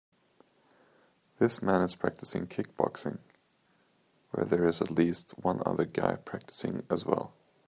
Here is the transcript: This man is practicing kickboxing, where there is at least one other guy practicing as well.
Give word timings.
This 1.37 1.61
man 1.61 1.81
is 1.83 1.93
practicing 1.93 2.47
kickboxing, 2.47 3.19
where 4.31 4.47
there 4.47 4.67
is 4.67 4.81
at 4.81 4.89
least 4.89 5.33
one 5.37 5.61
other 5.63 5.85
guy 5.85 6.15
practicing 6.15 6.87
as 6.89 7.05
well. 7.05 7.33